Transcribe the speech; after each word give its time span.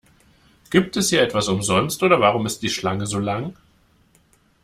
Gibt 0.71 0.97
es 0.97 1.11
hier 1.11 1.21
etwas 1.21 1.47
umsonst, 1.47 2.01
oder 2.01 2.19
warum 2.19 2.47
ist 2.47 2.63
die 2.63 2.71
Schlange 2.71 3.05
so 3.05 3.19
lang? 3.19 3.55